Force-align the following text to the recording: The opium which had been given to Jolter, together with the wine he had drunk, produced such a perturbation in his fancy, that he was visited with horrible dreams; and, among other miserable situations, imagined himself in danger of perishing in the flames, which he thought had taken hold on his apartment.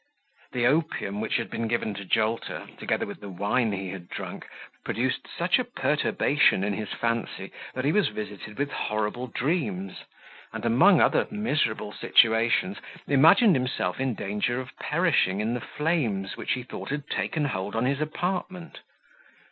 The 0.53 0.65
opium 0.65 1.21
which 1.21 1.35
had 1.37 1.51
been 1.51 1.67
given 1.67 1.93
to 1.93 2.03
Jolter, 2.03 2.67
together 2.79 3.05
with 3.05 3.21
the 3.21 3.29
wine 3.29 3.71
he 3.71 3.89
had 3.89 4.09
drunk, 4.09 4.47
produced 4.83 5.27
such 5.37 5.59
a 5.59 5.63
perturbation 5.63 6.63
in 6.63 6.73
his 6.73 6.89
fancy, 6.91 7.51
that 7.75 7.85
he 7.85 7.91
was 7.91 8.07
visited 8.07 8.57
with 8.57 8.71
horrible 8.71 9.27
dreams; 9.27 9.97
and, 10.53 10.65
among 10.65 10.99
other 11.01 11.27
miserable 11.29 11.93
situations, 11.93 12.77
imagined 13.05 13.55
himself 13.55 13.99
in 13.99 14.15
danger 14.15 14.59
of 14.59 14.75
perishing 14.79 15.39
in 15.39 15.53
the 15.53 15.61
flames, 15.61 16.35
which 16.35 16.53
he 16.53 16.63
thought 16.63 16.89
had 16.89 17.07
taken 17.07 17.45
hold 17.45 17.75
on 17.75 17.85
his 17.85 18.01
apartment. 18.01 18.79